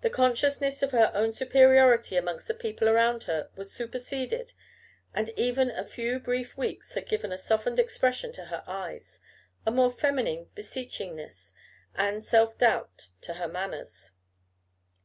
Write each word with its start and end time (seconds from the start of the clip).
The 0.00 0.10
consciousness 0.10 0.82
of 0.82 0.90
her 0.90 1.12
own 1.14 1.30
superiority 1.30 2.16
amongst 2.16 2.48
the 2.48 2.54
people 2.54 2.88
around 2.88 3.22
her 3.30 3.50
was 3.54 3.72
superseded, 3.72 4.52
and 5.14 5.30
even 5.36 5.70
a 5.70 5.84
few 5.84 6.18
brief 6.18 6.56
weeks 6.56 6.94
had 6.94 7.06
given 7.06 7.30
a 7.30 7.38
softened 7.38 7.78
expression 7.78 8.32
to 8.32 8.46
her 8.46 8.64
eyes, 8.66 9.20
a 9.64 9.70
more 9.70 9.92
feminine 9.92 10.50
beseechingness 10.56 11.52
and 11.94 12.24
self 12.24 12.58
doubt 12.58 13.10
to 13.20 13.34
her 13.34 13.46
manners. 13.46 14.10